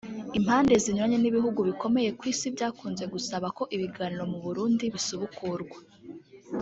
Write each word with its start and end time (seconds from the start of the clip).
Impande 0.37 0.73
zinyuranye 0.83 1.17
n’ 1.19 1.25
ibihugu 1.29 1.59
bikomeye 1.69 2.09
ku 2.17 2.23
Isi 2.31 2.47
byakunze 2.55 3.03
gusaba 3.13 3.47
ko 3.57 3.63
ibiganiro 3.75 4.23
mu 4.31 4.39
Burundi 4.45 4.83
bisubukurwa 4.93 5.77